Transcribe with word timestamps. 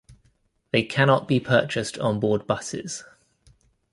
They 0.71 0.81
cannot 0.81 1.27
be 1.27 1.39
purchased 1.39 1.99
on 1.99 2.19
board 2.19 2.47
buses. 2.47 3.03